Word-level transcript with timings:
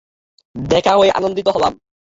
দেখা 0.55 0.93
হয়ে 0.95 1.11
আনন্দিত 1.11 1.47
হলাম। 1.47 1.73